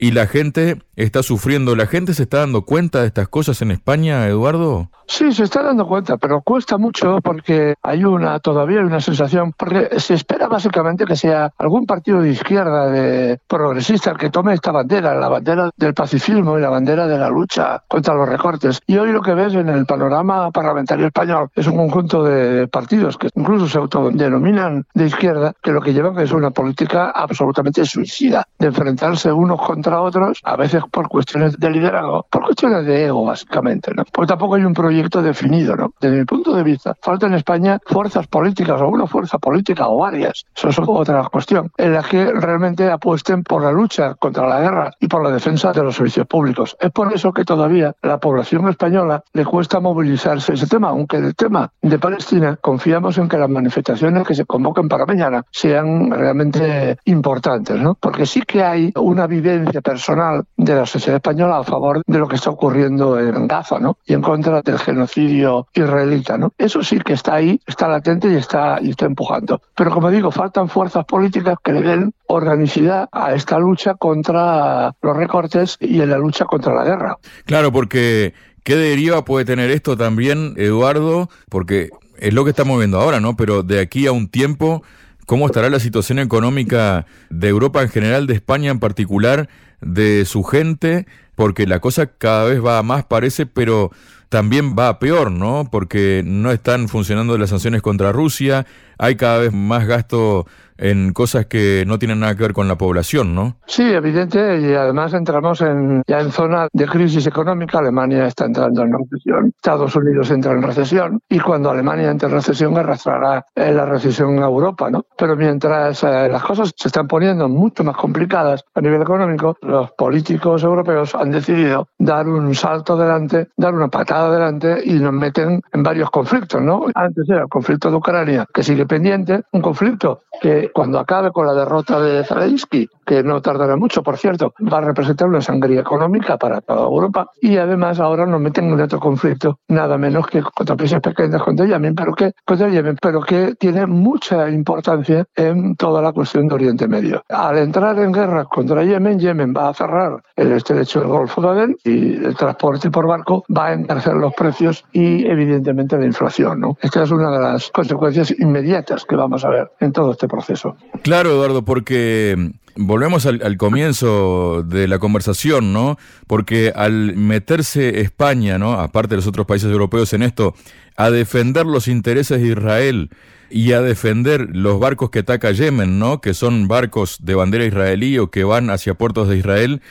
y 0.00 0.12
la 0.12 0.26
gente 0.26 0.78
está 0.96 1.22
sufriendo. 1.22 1.76
¿La 1.76 1.86
gente 1.86 2.14
se 2.14 2.24
está 2.24 2.38
dando 2.38 2.62
cuenta 2.62 3.02
de 3.02 3.06
estas 3.06 3.28
cosas 3.28 3.60
en 3.62 3.70
España, 3.70 4.26
Eduardo? 4.26 4.90
Sí, 5.06 5.32
se 5.32 5.42
está 5.42 5.62
dando 5.62 5.88
cuenta, 5.88 6.18
pero 6.18 6.40
cuesta 6.40 6.78
mucho 6.78 7.18
porque 7.20 7.74
hay 7.82 8.04
una 8.04 8.38
todavía 8.38 8.80
una 8.80 9.00
sensación, 9.00 9.52
porque 9.56 9.98
se 9.98 10.14
espera 10.14 10.46
básicamente 10.46 11.04
que 11.04 11.16
sea 11.16 11.52
algún 11.58 11.84
partido 11.84 12.22
de 12.22 12.30
izquierda, 12.30 12.88
de 12.90 13.40
progresista, 13.48 14.12
el 14.12 14.18
que 14.18 14.30
tome 14.30 14.54
esta 14.54 14.70
bandera, 14.70 15.14
la 15.16 15.28
bandera 15.28 15.70
del 15.76 15.94
pacifismo 15.94 16.56
y 16.56 16.62
la 16.62 16.70
bandera 16.70 17.08
de 17.08 17.18
la 17.18 17.28
lucha 17.28 17.82
contra 17.88 18.14
los 18.14 18.28
recortes. 18.28 18.80
Y 18.86 18.98
hoy 18.98 19.10
lo 19.10 19.20
que 19.20 19.34
ves 19.34 19.54
en 19.54 19.68
el 19.68 19.84
panorama 19.84 20.52
parlamentario 20.52 21.08
español 21.08 21.50
es 21.56 21.66
un 21.66 21.76
conjunto 21.76 22.22
de 22.22 22.68
partidos 22.68 23.18
que 23.18 23.30
incluso 23.34 23.66
se 23.66 23.78
autodenominan 23.78 24.86
de 24.94 25.06
izquierda, 25.06 25.52
que 25.60 25.72
lo 25.72 25.80
que 25.80 25.92
llevan 25.92 26.16
es 26.20 26.30
una 26.30 26.52
política 26.52 27.10
absolutamente 27.10 27.84
suicida, 27.84 28.46
de 28.60 28.68
enfrentarse 28.68 29.32
unos 29.32 29.60
contra 29.60 29.89
otros, 29.98 30.40
a 30.44 30.56
veces 30.56 30.82
por 30.90 31.08
cuestiones 31.08 31.58
de 31.58 31.70
liderazgo, 31.70 32.26
por 32.30 32.44
cuestiones 32.44 32.86
de 32.86 33.06
ego, 33.06 33.24
básicamente. 33.24 33.92
¿no? 33.94 34.04
Porque 34.12 34.28
tampoco 34.28 34.54
hay 34.54 34.64
un 34.64 34.74
proyecto 34.74 35.22
definido. 35.22 35.76
¿no? 35.76 35.92
Desde 36.00 36.18
mi 36.18 36.24
punto 36.24 36.54
de 36.54 36.62
vista, 36.62 36.96
falta 37.00 37.26
en 37.26 37.34
España 37.34 37.78
fuerzas 37.86 38.26
políticas, 38.26 38.80
o 38.80 38.88
una 38.88 39.06
fuerza 39.06 39.38
política 39.38 39.88
o 39.88 39.98
varias, 39.98 40.44
eso 40.56 40.68
es 40.68 40.78
otra 40.78 41.24
cuestión, 41.24 41.70
en 41.76 41.92
las 41.92 42.06
que 42.06 42.32
realmente 42.32 42.90
apuesten 42.90 43.42
por 43.42 43.62
la 43.62 43.72
lucha 43.72 44.14
contra 44.14 44.46
la 44.46 44.60
guerra 44.60 44.90
y 45.00 45.08
por 45.08 45.22
la 45.22 45.30
defensa 45.30 45.72
de 45.72 45.82
los 45.82 45.96
servicios 45.96 46.26
públicos. 46.26 46.76
Es 46.80 46.90
por 46.90 47.12
eso 47.12 47.32
que 47.32 47.44
todavía 47.44 47.94
la 48.02 48.18
población 48.18 48.68
española 48.68 49.22
le 49.32 49.44
cuesta 49.44 49.80
movilizarse 49.80 50.54
ese 50.54 50.66
tema, 50.66 50.88
aunque 50.88 51.16
el 51.16 51.34
tema 51.34 51.70
de 51.82 51.98
Palestina 51.98 52.56
confiamos 52.60 53.18
en 53.18 53.28
que 53.28 53.38
las 53.38 53.48
manifestaciones 53.48 54.26
que 54.26 54.34
se 54.34 54.44
convoquen 54.44 54.88
para 54.88 55.06
mañana 55.06 55.44
sean 55.50 56.10
realmente 56.10 56.98
importantes, 57.04 57.80
¿no? 57.80 57.94
Porque 57.94 58.26
sí 58.26 58.42
que 58.42 58.62
hay 58.62 58.92
una 58.96 59.26
vivencia 59.26 59.79
personal 59.82 60.44
de 60.56 60.74
la 60.74 60.86
sociedad 60.86 61.16
española 61.16 61.58
a 61.58 61.64
favor 61.64 62.02
de 62.06 62.18
lo 62.18 62.28
que 62.28 62.36
está 62.36 62.50
ocurriendo 62.50 63.18
en 63.18 63.46
Gaza, 63.46 63.78
¿no? 63.78 63.98
Y 64.06 64.14
en 64.14 64.22
contra 64.22 64.62
del 64.62 64.78
genocidio 64.78 65.66
israelita, 65.74 66.38
¿no? 66.38 66.52
Eso 66.58 66.82
sí 66.82 66.98
que 67.00 67.14
está 67.14 67.34
ahí, 67.34 67.60
está 67.66 67.88
latente 67.88 68.30
y 68.30 68.36
está, 68.36 68.78
y 68.80 68.90
está 68.90 69.06
empujando. 69.06 69.60
Pero 69.74 69.90
como 69.90 70.10
digo, 70.10 70.30
faltan 70.30 70.68
fuerzas 70.68 71.04
políticas 71.04 71.56
que 71.62 71.72
le 71.72 71.82
den 71.82 72.12
organicidad 72.26 73.08
a 73.12 73.34
esta 73.34 73.58
lucha 73.58 73.94
contra 73.94 74.94
los 75.02 75.16
recortes 75.16 75.76
y 75.80 76.00
en 76.00 76.10
la 76.10 76.18
lucha 76.18 76.44
contra 76.44 76.74
la 76.74 76.84
guerra. 76.84 77.18
Claro, 77.44 77.72
porque 77.72 78.34
¿qué 78.62 78.76
deriva 78.76 79.24
puede 79.24 79.44
tener 79.44 79.70
esto 79.70 79.96
también, 79.96 80.54
Eduardo? 80.56 81.28
Porque 81.48 81.90
es 82.18 82.34
lo 82.34 82.44
que 82.44 82.50
estamos 82.50 82.78
viendo 82.78 83.00
ahora, 83.00 83.20
¿no? 83.20 83.36
Pero 83.36 83.62
de 83.62 83.80
aquí 83.80 84.06
a 84.06 84.12
un 84.12 84.28
tiempo, 84.28 84.82
¿cómo 85.26 85.46
estará 85.46 85.70
la 85.70 85.80
situación 85.80 86.18
económica 86.18 87.06
de 87.30 87.48
Europa 87.48 87.82
en 87.82 87.88
general, 87.88 88.26
de 88.26 88.34
España 88.34 88.70
en 88.70 88.78
particular, 88.78 89.48
de 89.80 90.24
su 90.24 90.42
gente? 90.42 91.06
Porque 91.34 91.66
la 91.66 91.80
cosa 91.80 92.06
cada 92.06 92.44
vez 92.44 92.64
va 92.64 92.82
más, 92.82 93.04
parece, 93.04 93.46
pero 93.46 93.90
también 94.28 94.76
va 94.78 94.98
peor, 94.98 95.30
¿no? 95.30 95.68
Porque 95.70 96.22
no 96.24 96.52
están 96.52 96.88
funcionando 96.88 97.36
las 97.36 97.50
sanciones 97.50 97.82
contra 97.82 98.12
Rusia, 98.12 98.66
hay 98.98 99.16
cada 99.16 99.38
vez 99.38 99.52
más 99.52 99.86
gasto 99.86 100.46
en 100.80 101.12
cosas 101.12 101.46
que 101.46 101.84
no 101.86 101.98
tienen 101.98 102.20
nada 102.20 102.34
que 102.34 102.42
ver 102.42 102.52
con 102.52 102.68
la 102.68 102.76
población, 102.76 103.34
¿no? 103.34 103.56
Sí, 103.66 103.82
evidente, 103.82 104.60
y 104.60 104.74
además 104.74 105.12
entramos 105.14 105.60
en, 105.60 106.02
ya 106.06 106.20
en 106.20 106.32
zona 106.32 106.68
de 106.72 106.86
crisis 106.86 107.26
económica. 107.26 107.78
Alemania 107.78 108.26
está 108.26 108.46
entrando 108.46 108.82
en 108.82 108.92
recesión, 108.92 109.52
Estados 109.56 109.94
Unidos 109.96 110.30
entra 110.30 110.52
en 110.52 110.62
recesión, 110.62 111.20
y 111.28 111.38
cuando 111.38 111.70
Alemania 111.70 112.10
entre 112.10 112.28
en 112.28 112.34
recesión 112.34 112.76
arrastrará 112.76 113.44
eh, 113.54 113.72
la 113.72 113.86
recesión 113.86 114.42
a 114.42 114.46
Europa, 114.46 114.90
¿no? 114.90 115.04
Pero 115.16 115.36
mientras 115.36 116.02
eh, 116.02 116.28
las 116.30 116.42
cosas 116.42 116.72
se 116.76 116.88
están 116.88 117.06
poniendo 117.06 117.48
mucho 117.48 117.84
más 117.84 117.96
complicadas 117.96 118.64
a 118.74 118.80
nivel 118.80 119.02
económico, 119.02 119.56
los 119.62 119.90
políticos 119.92 120.62
europeos 120.62 121.14
han 121.14 121.30
decidido 121.30 121.88
dar 121.98 122.28
un 122.28 122.54
salto 122.54 122.94
adelante, 122.94 123.48
dar 123.56 123.74
una 123.74 123.88
patada 123.88 124.28
adelante 124.28 124.80
y 124.84 124.94
nos 124.94 125.12
meten 125.12 125.62
en 125.72 125.82
varios 125.82 126.10
conflictos, 126.10 126.62
¿no? 126.62 126.86
Antes 126.94 127.28
era 127.28 127.42
el 127.42 127.48
conflicto 127.48 127.90
de 127.90 127.96
Ucrania, 127.96 128.46
que 128.52 128.62
sigue 128.62 128.86
pendiente, 128.86 129.42
un 129.52 129.62
conflicto 129.62 130.22
que 130.40 130.50
que 130.50 130.69
cuando 130.72 130.98
acabe 130.98 131.30
con 131.30 131.46
la 131.46 131.54
derrota 131.54 132.00
de 132.00 132.24
Zelensky, 132.24 132.88
que 133.04 133.22
no 133.22 133.40
tardará 133.40 133.76
mucho, 133.76 134.02
por 134.02 134.16
cierto, 134.16 134.54
va 134.72 134.78
a 134.78 134.82
representar 134.82 135.28
una 135.28 135.40
sangría 135.40 135.80
económica 135.80 136.36
para 136.36 136.60
toda 136.60 136.82
Europa 136.82 137.30
y 137.40 137.56
además 137.56 138.00
ahora 138.00 138.26
nos 138.26 138.40
meten 138.40 138.72
en 138.72 138.80
otro 138.80 139.00
conflicto, 139.00 139.58
nada 139.68 139.98
menos 139.98 140.26
que 140.26 140.42
contra 140.42 140.76
países 140.76 141.00
pequeños, 141.00 141.42
contra 141.42 141.66
Yemen, 141.66 141.94
pero 141.94 142.12
que, 142.12 142.32
contra 142.46 142.68
Yemen, 142.68 142.96
pero 143.00 143.20
que 143.20 143.54
tiene 143.58 143.86
mucha 143.86 144.48
importancia 144.48 145.24
en 145.34 145.76
toda 145.76 146.02
la 146.02 146.12
cuestión 146.12 146.48
de 146.48 146.54
Oriente 146.54 146.88
Medio. 146.88 147.22
Al 147.28 147.58
entrar 147.58 147.98
en 147.98 148.12
guerra 148.12 148.44
contra 148.44 148.84
Yemen, 148.84 149.18
Yemen 149.18 149.54
va 149.56 149.68
a 149.68 149.74
cerrar 149.74 150.22
el 150.36 150.52
estrecho 150.52 151.00
del 151.00 151.08
Golfo 151.08 151.40
de 151.42 151.48
Adén 151.48 151.76
y 151.84 152.24
el 152.24 152.36
transporte 152.36 152.90
por 152.90 153.06
barco 153.06 153.44
va 153.56 153.68
a 153.68 153.72
encarecer 153.72 154.14
los 154.14 154.34
precios 154.34 154.84
y 154.92 155.26
evidentemente 155.26 155.98
la 155.98 156.06
inflación. 156.06 156.60
¿no? 156.60 156.76
Esta 156.80 157.02
es 157.02 157.10
una 157.10 157.30
de 157.30 157.40
las 157.40 157.70
consecuencias 157.70 158.34
inmediatas 158.38 159.04
que 159.04 159.16
vamos 159.16 159.44
a 159.44 159.50
ver 159.50 159.70
en 159.80 159.92
todo 159.92 160.12
este 160.12 160.28
proceso. 160.28 160.59
Claro, 161.02 161.30
Eduardo, 161.30 161.64
porque 161.64 162.52
volvemos 162.76 163.26
al, 163.26 163.56
comienzo 163.56 164.62
de 164.62 164.88
la 164.88 164.98
conversación, 164.98 165.72
¿no? 165.72 165.98
Porque 166.26 166.72
al 166.74 167.16
meterse 167.16 168.00
España, 168.00 168.58
¿no? 168.58 168.72
Aparte 168.72 169.10
de 169.10 169.16
los 169.16 169.26
otros 169.26 169.46
países 169.46 169.70
europeos 169.70 170.12
en 170.12 170.22
esto, 170.22 170.54
a 170.96 171.10
defender 171.10 171.66
los 171.66 171.88
intereses 171.88 172.40
de 172.40 172.48
Israel 172.48 173.10
y 173.50 173.72
a 173.72 173.80
defender 173.80 174.48
los 174.52 174.78
barcos 174.78 175.10
que 175.10 175.20
ataca 175.20 175.50
Yemen, 175.52 175.98
¿no? 175.98 176.20
Que 176.20 176.34
son 176.34 176.68
barcos 176.68 177.18
de 177.22 177.34
bandera 177.34 177.64
israelí 177.64 178.18
o 178.18 178.30
que 178.30 178.44
van 178.44 178.70
hacia 178.70 178.94
puertos 178.94 179.28
de 179.28 179.36
Israel. 179.36 179.82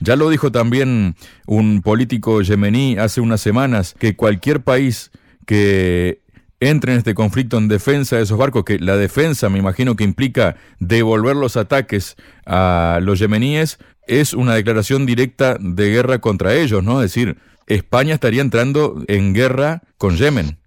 Ya 0.00 0.16
lo 0.16 0.28
dijo 0.28 0.52
también 0.52 1.16
un 1.46 1.80
político 1.80 2.42
yemení 2.42 2.98
hace 2.98 3.20
unas 3.20 3.40
semanas, 3.40 3.94
que 3.98 4.14
cualquier 4.14 4.62
país 4.62 5.10
que 5.46 6.20
entre 6.60 6.92
en 6.92 6.98
este 6.98 7.14
conflicto 7.14 7.58
en 7.58 7.68
defensa 7.68 8.16
de 8.16 8.22
esos 8.22 8.38
barcos, 8.38 8.64
que 8.64 8.78
la 8.78 8.96
defensa 8.96 9.48
me 9.48 9.58
imagino 9.58 9.96
que 9.96 10.04
implica 10.04 10.56
devolver 10.78 11.36
los 11.36 11.56
ataques 11.56 12.16
a 12.46 12.98
los 13.02 13.18
yemeníes, 13.18 13.78
es 14.06 14.32
una 14.32 14.54
declaración 14.54 15.04
directa 15.04 15.56
de 15.60 15.90
guerra 15.90 16.20
contra 16.20 16.54
ellos, 16.54 16.82
¿no? 16.82 17.02
Es 17.02 17.12
decir, 17.12 17.36
España 17.66 18.14
estaría 18.14 18.40
entrando 18.40 19.02
en 19.08 19.34
guerra 19.34 19.82
con 19.98 20.16
Yemen 20.16 20.58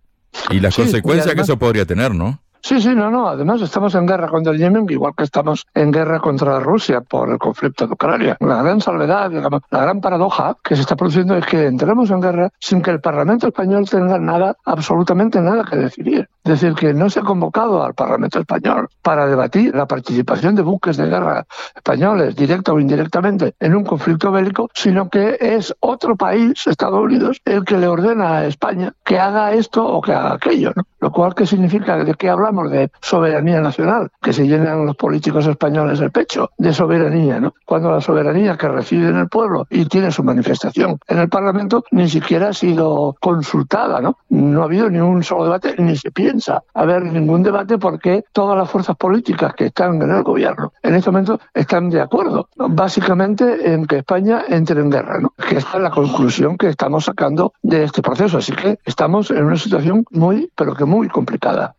y 0.49 0.59
las 0.59 0.75
consecuencias 0.75 1.33
que 1.33 1.41
eso 1.41 1.57
podría 1.57 1.85
tener, 1.85 2.13
¿no? 2.13 2.41
Sí, 2.61 2.81
sí, 2.81 2.93
no, 2.93 3.09
no. 3.09 3.27
Además, 3.27 3.61
estamos 3.61 3.95
en 3.95 4.05
guerra 4.05 4.27
contra 4.27 4.53
Yemen, 4.53 4.85
igual 4.89 5.13
que 5.15 5.23
estamos 5.23 5.65
en 5.73 5.91
guerra 5.91 6.19
contra 6.19 6.59
Rusia 6.59 7.01
por 7.01 7.29
el 7.29 7.37
conflicto 7.37 7.87
de 7.87 7.93
Ucrania. 7.93 8.37
La 8.39 8.61
gran 8.61 8.81
salvedad, 8.81 9.31
la 9.31 9.81
gran 9.81 10.01
paradoja 10.01 10.57
que 10.63 10.75
se 10.75 10.81
está 10.81 10.95
produciendo 10.95 11.35
es 11.35 11.45
que 11.45 11.65
entremos 11.65 12.09
en 12.11 12.21
guerra 12.21 12.49
sin 12.59 12.81
que 12.81 12.91
el 12.91 12.99
Parlamento 12.99 13.47
español 13.47 13.89
tenga 13.89 14.19
nada, 14.19 14.55
absolutamente 14.65 15.41
nada 15.41 15.63
que 15.63 15.77
decidir. 15.77 16.29
Es 16.43 16.61
decir, 16.61 16.73
que 16.73 16.93
no 16.93 17.09
se 17.09 17.19
ha 17.19 17.23
convocado 17.23 17.83
al 17.83 17.93
Parlamento 17.93 18.39
español 18.39 18.87
para 19.01 19.27
debatir 19.27 19.75
la 19.75 19.87
participación 19.87 20.55
de 20.55 20.61
buques 20.61 20.97
de 20.97 21.07
guerra 21.07 21.45
españoles, 21.75 22.35
directa 22.35 22.73
o 22.73 22.79
indirectamente, 22.79 23.55
en 23.59 23.75
un 23.75 23.83
conflicto 23.83 24.31
bélico, 24.31 24.69
sino 24.73 25.09
que 25.09 25.37
es 25.39 25.75
otro 25.79 26.15
país, 26.15 26.65
Estados 26.67 27.01
Unidos, 27.01 27.41
el 27.45 27.65
que 27.65 27.77
le 27.77 27.87
ordena 27.87 28.37
a 28.37 28.45
España 28.45 28.93
que 29.03 29.19
haga 29.19 29.53
esto 29.53 29.85
o 29.85 30.01
que 30.01 30.13
haga 30.13 30.33
aquello. 30.33 30.71
¿no? 30.75 30.83
Lo 30.99 31.11
cual, 31.11 31.35
¿qué 31.35 31.45
significa? 31.45 32.03
¿De 32.03 32.13
qué 32.13 32.29
hablamos? 32.29 32.59
de 32.67 32.91
soberanía 33.01 33.61
nacional, 33.61 34.09
que 34.21 34.33
se 34.33 34.47
llenan 34.47 34.85
los 34.85 34.95
políticos 34.95 35.45
españoles 35.47 35.99
el 35.99 36.11
pecho 36.11 36.49
de 36.57 36.73
soberanía, 36.73 37.39
¿no? 37.39 37.53
Cuando 37.65 37.91
la 37.91 38.01
soberanía 38.01 38.57
que 38.57 38.67
reside 38.67 39.09
en 39.09 39.17
el 39.17 39.29
pueblo 39.29 39.67
y 39.69 39.85
tiene 39.85 40.11
su 40.11 40.23
manifestación 40.23 40.99
en 41.07 41.19
el 41.19 41.29
Parlamento 41.29 41.83
ni 41.91 42.09
siquiera 42.09 42.49
ha 42.49 42.53
sido 42.53 43.15
consultada, 43.19 44.01
¿no? 44.01 44.17
No 44.29 44.61
ha 44.61 44.65
habido 44.65 44.89
ni 44.89 44.99
un 44.99 45.23
solo 45.23 45.45
debate, 45.45 45.75
ni 45.77 45.95
se 45.95 46.11
piensa 46.29 46.63
haber 46.75 47.03
ningún 47.03 47.41
debate 47.41 47.79
porque 47.79 48.23
todas 48.31 48.55
las 48.55 48.69
fuerzas 48.69 48.95
políticas 48.95 49.53
que 49.55 49.65
están 49.65 49.99
en 49.99 50.11
el 50.11 50.21
gobierno 50.21 50.73
en 50.83 50.93
este 50.93 51.09
momento 51.09 51.39
están 51.55 51.89
de 51.89 52.01
acuerdo, 52.01 52.49
básicamente 52.55 53.73
en 53.73 53.87
que 53.87 53.97
España 53.97 54.43
entre 54.47 54.79
en 54.79 54.91
guerra, 54.91 55.19
¿no? 55.19 55.33
Que 55.49 55.57
esta 55.57 55.77
es 55.77 55.83
la 55.83 55.89
conclusión 55.89 56.55
que 56.55 56.67
estamos 56.67 57.05
sacando 57.05 57.53
de 57.63 57.83
este 57.83 58.03
proceso. 58.03 58.37
Así 58.37 58.51
que 58.51 58.77
estamos 58.85 59.31
en 59.31 59.43
una 59.43 59.57
situación 59.57 60.05
muy, 60.11 60.51
pero 60.55 60.75
que 60.75 60.85
muy 60.85 61.07
complicada. 61.07 61.75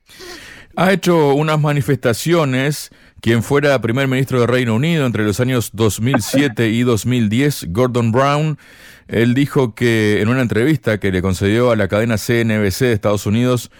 Ha 0.77 0.93
hecho 0.93 1.35
unas 1.35 1.61
manifestaciones 1.61 2.91
quien 3.21 3.43
fuera 3.43 3.81
primer 3.81 4.09
ministro 4.09 4.41
de 4.41 4.47
Reino 4.47 4.75
Unido 4.75 5.07
entre 5.07 5.25
los 5.25 5.39
años 5.39 5.71
2007 5.75 6.71
y 6.71 6.83
2010, 6.83 7.67
Gordon 7.69 8.11
Brown. 8.11 8.59
Él 9.07 9.35
dijo 9.35 9.75
que 9.75 10.21
en 10.21 10.29
una 10.29 10.41
entrevista 10.41 10.99
que 10.99 11.13
le 11.13 11.21
concedió 11.21 11.71
a 11.71 11.77
la 11.77 11.89
cadena 11.89 12.17
CNBC 12.17 12.81
de 12.81 12.93
Estados 12.93 13.27
Unidos, 13.27 13.71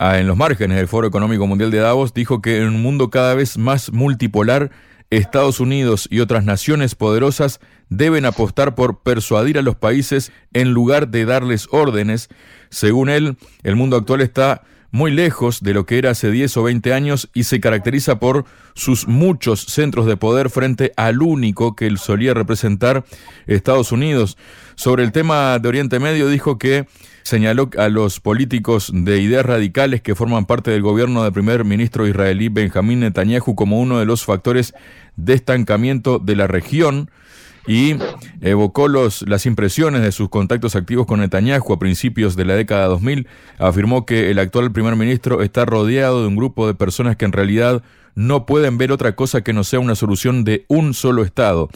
en 0.00 0.26
los 0.26 0.36
márgenes 0.36 0.78
del 0.78 0.88
Foro 0.88 1.06
Económico 1.06 1.46
Mundial 1.46 1.70
de 1.70 1.78
Davos, 1.78 2.14
dijo 2.14 2.40
que 2.40 2.56
en 2.56 2.68
un 2.68 2.82
mundo 2.82 3.10
cada 3.10 3.34
vez 3.34 3.58
más 3.58 3.92
multipolar, 3.92 4.70
Estados 5.10 5.60
Unidos 5.60 6.08
y 6.10 6.20
otras 6.20 6.44
naciones 6.44 6.94
poderosas 6.94 7.60
deben 7.90 8.24
apostar 8.24 8.74
por 8.74 9.02
persuadir 9.02 9.58
a 9.58 9.62
los 9.62 9.76
países 9.76 10.32
en 10.54 10.70
lugar 10.72 11.08
de 11.08 11.26
darles 11.26 11.68
órdenes. 11.70 12.28
Según 12.70 13.10
él, 13.10 13.36
el 13.62 13.76
mundo 13.76 13.96
actual 13.96 14.22
está 14.22 14.62
muy 14.90 15.10
lejos 15.10 15.62
de 15.62 15.74
lo 15.74 15.86
que 15.86 15.98
era 15.98 16.10
hace 16.10 16.30
10 16.30 16.56
o 16.56 16.62
20 16.64 16.92
años 16.92 17.28
y 17.34 17.44
se 17.44 17.60
caracteriza 17.60 18.18
por 18.18 18.44
sus 18.74 19.06
muchos 19.06 19.60
centros 19.60 20.06
de 20.06 20.16
poder 20.16 20.50
frente 20.50 20.92
al 20.96 21.22
único 21.22 21.76
que 21.76 21.86
él 21.86 21.98
solía 21.98 22.34
representar, 22.34 23.04
Estados 23.46 23.92
Unidos. 23.92 24.36
Sobre 24.74 25.04
el 25.04 25.12
tema 25.12 25.58
de 25.58 25.68
Oriente 25.68 25.98
Medio 25.98 26.28
dijo 26.28 26.58
que 26.58 26.86
señaló 27.22 27.70
a 27.76 27.88
los 27.88 28.18
políticos 28.20 28.90
de 28.94 29.20
ideas 29.20 29.44
radicales 29.44 30.00
que 30.00 30.14
forman 30.14 30.46
parte 30.46 30.70
del 30.70 30.82
gobierno 30.82 31.22
del 31.22 31.32
primer 31.32 31.64
ministro 31.64 32.06
israelí 32.06 32.48
Benjamín 32.48 33.00
Netanyahu 33.00 33.54
como 33.54 33.80
uno 33.80 33.98
de 33.98 34.06
los 34.06 34.24
factores 34.24 34.74
de 35.16 35.34
estancamiento 35.34 36.18
de 36.18 36.36
la 36.36 36.46
región 36.46 37.10
y 37.66 37.96
evocó 38.40 38.88
los, 38.88 39.22
las 39.28 39.46
impresiones 39.46 40.02
de 40.02 40.12
sus 40.12 40.28
contactos 40.28 40.76
activos 40.76 41.06
con 41.06 41.20
Netanyahu 41.20 41.72
a 41.72 41.78
principios 41.78 42.36
de 42.36 42.44
la 42.44 42.54
década 42.54 42.86
2000. 42.86 43.26
Afirmó 43.58 44.06
que 44.06 44.30
el 44.30 44.38
actual 44.38 44.72
primer 44.72 44.96
ministro 44.96 45.42
está 45.42 45.64
rodeado 45.64 46.22
de 46.22 46.28
un 46.28 46.36
grupo 46.36 46.66
de 46.66 46.74
personas 46.74 47.16
que 47.16 47.24
en 47.24 47.32
realidad 47.32 47.82
no 48.14 48.46
pueden 48.46 48.78
ver 48.78 48.92
otra 48.92 49.14
cosa 49.14 49.42
que 49.42 49.52
no 49.52 49.64
sea 49.64 49.80
una 49.80 49.94
solución 49.94 50.44
de 50.44 50.64
un 50.68 50.94
solo 50.94 51.22
Estado. 51.22 51.68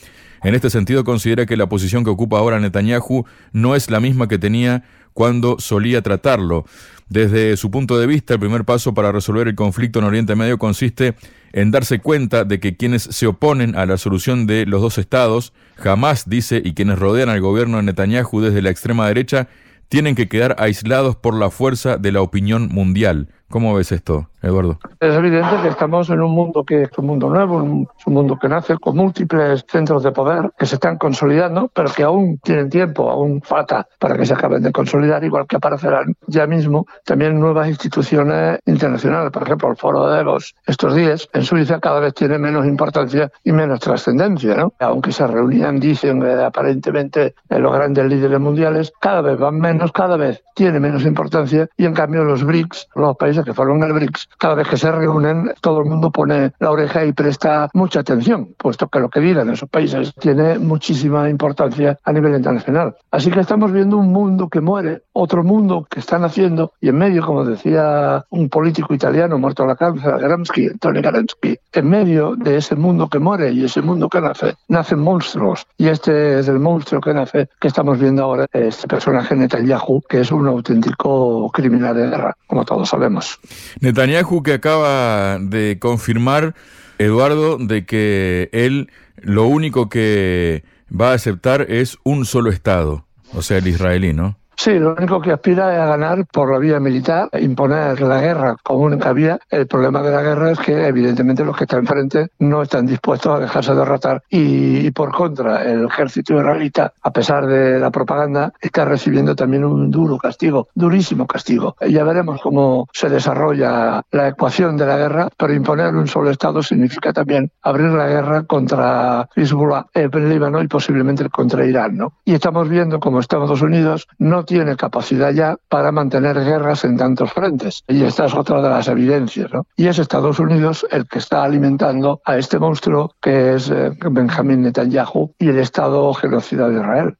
En 0.42 0.54
este 0.54 0.68
sentido, 0.68 1.04
considera 1.04 1.46
que 1.46 1.56
la 1.56 1.68
posición 1.68 2.04
que 2.04 2.10
ocupa 2.10 2.38
ahora 2.38 2.60
Netanyahu 2.60 3.24
no 3.52 3.74
es 3.74 3.90
la 3.90 4.00
misma 4.00 4.28
que 4.28 4.38
tenía 4.38 4.84
cuando 5.14 5.56
solía 5.58 6.02
tratarlo. 6.02 6.66
Desde 7.08 7.56
su 7.56 7.70
punto 7.70 7.98
de 7.98 8.06
vista, 8.06 8.34
el 8.34 8.40
primer 8.40 8.64
paso 8.64 8.92
para 8.92 9.12
resolver 9.12 9.48
el 9.48 9.54
conflicto 9.54 9.98
en 9.98 10.06
Oriente 10.06 10.36
Medio 10.36 10.58
consiste 10.58 11.14
en 11.52 11.70
darse 11.70 12.00
cuenta 12.00 12.44
de 12.44 12.60
que 12.60 12.76
quienes 12.76 13.02
se 13.02 13.26
oponen 13.26 13.76
a 13.76 13.86
la 13.86 13.96
solución 13.96 14.46
de 14.46 14.66
los 14.66 14.82
dos 14.82 14.98
estados, 14.98 15.52
jamás 15.76 16.28
dice, 16.28 16.62
y 16.64 16.74
quienes 16.74 16.98
rodean 16.98 17.28
al 17.28 17.40
gobierno 17.40 17.78
de 17.78 17.84
Netanyahu 17.84 18.40
desde 18.40 18.62
la 18.62 18.70
extrema 18.70 19.06
derecha, 19.06 19.48
tienen 19.88 20.14
que 20.14 20.28
quedar 20.28 20.56
aislados 20.58 21.16
por 21.16 21.34
la 21.34 21.50
fuerza 21.50 21.98
de 21.98 22.12
la 22.12 22.22
opinión 22.22 22.68
mundial. 22.68 23.28
¿Cómo 23.48 23.74
ves 23.74 23.92
esto, 23.92 24.28
Eduardo? 24.42 24.78
Es 24.98 25.14
evidente 25.14 25.56
que 25.62 25.68
estamos 25.68 26.10
en 26.10 26.20
un 26.20 26.32
mundo 26.32 26.64
que 26.64 26.82
es 26.82 26.90
un 26.98 27.06
mundo 27.06 27.28
nuevo, 27.28 27.58
un, 27.58 27.88
mundo 28.06 28.38
que 28.40 28.48
nace 28.48 28.76
con 28.78 28.96
múltiples 28.96 29.64
centros 29.68 30.02
de 30.02 30.12
poder 30.12 30.50
que 30.58 30.66
se 30.66 30.74
están 30.76 30.98
consolidando, 30.98 31.70
pero 31.72 31.90
que 31.90 32.02
aún 32.02 32.38
tienen 32.38 32.68
tiempo, 32.68 33.10
aún 33.10 33.42
falta 33.42 33.86
para 33.98 34.16
que 34.16 34.26
se 34.26 34.34
acaben 34.34 34.62
de 34.62 34.72
consolidar, 34.72 35.22
igual 35.24 35.46
que 35.46 35.56
aparecerán 35.56 36.16
ya 36.26 36.46
mismo 36.46 36.86
también 37.04 37.38
nuevas 37.38 37.68
instituciones 37.68 38.58
internacionales. 38.66 39.30
Por 39.30 39.42
ejemplo, 39.44 39.70
el 39.70 39.76
Foro 39.76 40.08
de 40.08 40.16
Davos 40.16 40.54
estos 40.66 40.94
días 40.94 41.28
en 41.32 41.44
Suiza 41.44 41.78
cada 41.80 42.00
vez 42.00 42.14
tiene 42.14 42.38
menos 42.38 42.66
importancia 42.66 43.30
y 43.44 43.52
menos 43.52 43.80
trascendencia, 43.80 44.54
¿no? 44.56 44.72
Aunque 44.80 45.12
se 45.12 45.26
reunían, 45.26 45.78
dicen 45.78 46.22
eh, 46.22 46.42
aparentemente 46.44 47.34
eh, 47.48 47.58
los 47.58 47.72
grandes 47.72 48.04
líderes 48.06 48.40
mundiales, 48.40 48.92
cada 49.00 49.20
vez 49.20 49.38
van 49.38 49.60
menos, 49.60 49.92
cada 49.92 50.16
vez 50.16 50.42
tiene 50.54 50.80
menos 50.80 51.04
importancia 51.04 51.68
y 51.76 51.84
en 51.84 51.94
cambio 51.94 52.24
los 52.24 52.44
BRICS, 52.44 52.88
los 52.94 53.16
países 53.16 53.43
que 53.44 53.54
fueron 53.54 53.82
el 53.82 53.92
BRICS, 53.92 54.28
cada 54.38 54.54
vez 54.54 54.68
que 54.68 54.76
se 54.76 54.90
reúnen, 54.90 55.52
todo 55.60 55.80
el 55.80 55.86
mundo 55.86 56.10
pone 56.10 56.52
la 56.58 56.70
oreja 56.70 57.04
y 57.04 57.12
presta 57.12 57.68
mucha 57.74 58.00
atención, 58.00 58.54
puesto 58.58 58.88
que 58.88 59.00
lo 59.00 59.08
que 59.08 59.20
digan 59.20 59.50
esos 59.50 59.68
países 59.68 60.12
tiene 60.14 60.58
muchísima 60.58 61.28
importancia 61.30 61.98
a 62.02 62.12
nivel 62.12 62.34
internacional. 62.34 62.96
Así 63.10 63.30
que 63.30 63.40
estamos 63.40 63.72
viendo 63.72 63.96
un 63.96 64.12
mundo 64.12 64.48
que 64.48 64.60
muere, 64.60 65.02
otro 65.14 65.44
mundo 65.44 65.86
que 65.88 66.00
está 66.00 66.18
naciendo, 66.18 66.72
y 66.80 66.88
en 66.88 66.98
medio, 66.98 67.24
como 67.24 67.44
decía 67.44 68.24
un 68.30 68.48
político 68.48 68.92
italiano 68.92 69.38
muerto 69.38 69.62
a 69.62 69.66
la 69.66 69.76
cárcel, 69.76 70.18
Gramsci, 70.18 70.76
Tony 70.78 71.00
Gramsci, 71.00 71.56
en 71.72 71.88
medio 71.88 72.34
de 72.36 72.56
ese 72.56 72.74
mundo 72.74 73.08
que 73.08 73.20
muere 73.20 73.52
y 73.52 73.64
ese 73.64 73.80
mundo 73.80 74.08
que 74.08 74.20
nace, 74.20 74.54
nacen 74.68 74.98
monstruos. 74.98 75.66
Y 75.78 75.86
este 75.86 76.40
es 76.40 76.48
el 76.48 76.58
monstruo 76.58 77.00
que 77.00 77.14
nace, 77.14 77.48
que 77.60 77.68
estamos 77.68 77.98
viendo 77.98 78.24
ahora, 78.24 78.46
este 78.52 78.88
personaje 78.88 79.36
Netanyahu, 79.36 80.02
que 80.08 80.20
es 80.20 80.32
un 80.32 80.48
auténtico 80.48 81.50
criminal 81.52 81.96
de 81.96 82.08
guerra, 82.08 82.36
como 82.48 82.64
todos 82.64 82.88
sabemos. 82.88 83.38
Netanyahu 83.80 84.42
que 84.42 84.54
acaba 84.54 85.38
de 85.38 85.78
confirmar, 85.80 86.54
Eduardo, 86.98 87.56
de 87.58 87.86
que 87.86 88.50
él 88.52 88.90
lo 89.16 89.46
único 89.46 89.88
que 89.88 90.64
va 90.88 91.12
a 91.12 91.14
aceptar 91.14 91.62
es 91.68 91.98
un 92.02 92.24
solo 92.24 92.50
Estado, 92.50 93.06
o 93.32 93.42
sea, 93.42 93.58
el 93.58 93.68
israelí, 93.68 94.12
¿no? 94.12 94.36
Sí, 94.56 94.78
lo 94.78 94.94
único 94.94 95.20
que 95.20 95.32
aspira 95.32 95.74
es 95.74 95.80
a 95.80 95.86
ganar 95.86 96.26
por 96.26 96.52
la 96.52 96.58
vía 96.58 96.80
militar, 96.80 97.28
imponer 97.40 98.00
la 98.00 98.20
guerra 98.20 98.56
como 98.62 98.80
única 98.80 99.12
vía. 99.12 99.38
El 99.50 99.66
problema 99.66 100.02
de 100.02 100.10
la 100.10 100.22
guerra 100.22 100.52
es 100.52 100.58
que 100.58 100.86
evidentemente 100.86 101.44
los 101.44 101.56
que 101.56 101.64
están 101.64 101.80
enfrente 101.80 102.28
no 102.38 102.62
están 102.62 102.86
dispuestos 102.86 103.36
a 103.36 103.40
dejarse 103.40 103.74
derrotar 103.74 104.22
y, 104.30 104.90
por 104.92 105.12
contra 105.12 105.64
el 105.64 105.86
ejército 105.86 106.34
israelita, 106.34 106.92
a 107.02 107.12
pesar 107.12 107.46
de 107.46 107.78
la 107.78 107.90
propaganda, 107.90 108.52
está 108.60 108.84
recibiendo 108.84 109.34
también 109.34 109.64
un 109.64 109.90
duro 109.90 110.18
castigo, 110.18 110.68
durísimo 110.74 111.26
castigo. 111.26 111.76
Ya 111.86 112.04
veremos 112.04 112.40
cómo 112.40 112.88
se 112.92 113.08
desarrolla 113.08 114.02
la 114.10 114.28
ecuación 114.28 114.76
de 114.76 114.86
la 114.86 114.96
guerra, 114.96 115.28
pero 115.36 115.52
imponer 115.52 115.94
un 115.94 116.06
solo 116.06 116.30
Estado 116.30 116.62
significa 116.62 117.12
también 117.12 117.50
abrir 117.62 117.90
la 117.90 118.08
guerra 118.08 118.44
contra 118.44 119.28
Hezbollah 119.36 119.86
en 119.94 120.28
Líbano 120.28 120.62
y 120.62 120.68
posiblemente 120.68 121.28
contra 121.28 121.64
Irán. 121.66 121.96
¿no? 121.96 122.14
Y 122.24 122.34
estamos 122.34 122.68
viendo 122.68 123.00
como 123.00 123.20
Estados 123.20 123.60
Unidos 123.62 124.06
no 124.18 124.43
tiene 124.44 124.76
capacidad 124.76 125.32
ya 125.32 125.56
para 125.68 125.92
mantener 125.92 126.36
guerras 126.36 126.84
en 126.84 126.96
tantos 126.96 127.32
frentes. 127.32 127.82
Y 127.88 128.02
esta 128.04 128.26
es 128.26 128.34
otra 128.34 128.62
de 128.62 128.68
las 128.68 128.88
evidencias. 128.88 129.52
¿no? 129.52 129.66
Y 129.76 129.86
es 129.86 129.98
Estados 129.98 130.38
Unidos 130.38 130.86
el 130.90 131.06
que 131.06 131.18
está 131.18 131.44
alimentando 131.44 132.20
a 132.24 132.36
este 132.36 132.58
monstruo 132.58 133.14
que 133.20 133.54
es 133.54 133.70
eh, 133.70 133.90
Benjamín 134.10 134.62
Netanyahu 134.62 135.34
y 135.38 135.48
el 135.48 135.58
Estado 135.58 136.12
genocida 136.14 136.68
de 136.68 136.80
Israel. 136.80 137.16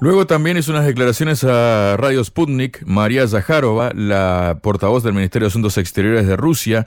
Luego 0.00 0.26
también 0.26 0.56
hizo 0.56 0.72
unas 0.72 0.86
declaraciones 0.86 1.44
a 1.44 1.94
Radio 1.98 2.24
Sputnik 2.24 2.82
María 2.86 3.28
Zaharova, 3.28 3.92
la 3.94 4.60
portavoz 4.62 5.02
del 5.02 5.12
Ministerio 5.12 5.44
de 5.44 5.50
Asuntos 5.50 5.76
Exteriores 5.76 6.26
de 6.26 6.36
Rusia, 6.36 6.86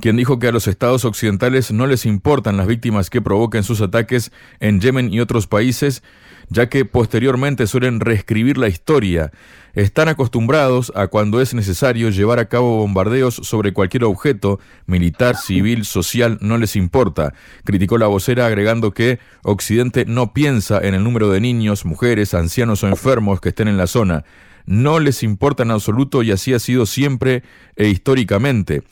quien 0.00 0.16
dijo 0.16 0.38
que 0.38 0.46
a 0.46 0.52
los 0.52 0.68
estados 0.68 1.04
occidentales 1.04 1.72
no 1.72 1.88
les 1.88 2.06
importan 2.06 2.56
las 2.56 2.68
víctimas 2.68 3.10
que 3.10 3.20
provoquen 3.20 3.64
sus 3.64 3.80
ataques 3.80 4.30
en 4.60 4.80
Yemen 4.80 5.12
y 5.12 5.18
otros 5.18 5.48
países, 5.48 6.04
ya 6.52 6.68
que 6.68 6.84
posteriormente 6.84 7.66
suelen 7.66 8.00
reescribir 8.00 8.58
la 8.58 8.68
historia. 8.68 9.32
Están 9.74 10.08
acostumbrados 10.08 10.92
a 10.94 11.06
cuando 11.06 11.40
es 11.40 11.54
necesario 11.54 12.10
llevar 12.10 12.38
a 12.38 12.44
cabo 12.44 12.76
bombardeos 12.76 13.36
sobre 13.36 13.72
cualquier 13.72 14.04
objeto, 14.04 14.60
militar, 14.86 15.36
civil, 15.36 15.86
social, 15.86 16.36
no 16.42 16.58
les 16.58 16.76
importa, 16.76 17.32
criticó 17.64 17.96
la 17.96 18.06
vocera 18.06 18.46
agregando 18.46 18.92
que 18.92 19.18
Occidente 19.42 20.04
no 20.04 20.34
piensa 20.34 20.78
en 20.82 20.94
el 20.94 21.02
número 21.02 21.30
de 21.30 21.40
niños, 21.40 21.86
mujeres, 21.86 22.34
ancianos 22.34 22.82
o 22.82 22.88
enfermos 22.88 23.40
que 23.40 23.48
estén 23.48 23.68
en 23.68 23.78
la 23.78 23.86
zona 23.86 24.24
no 24.66 25.00
les 25.00 25.22
importa 25.22 25.62
en 25.62 25.70
absoluto 25.70 26.22
y 26.22 26.32
así 26.32 26.54
ha 26.54 26.58
sido 26.58 26.86
siempre 26.86 27.42
e 27.76 27.88
históricamente. 27.88 28.82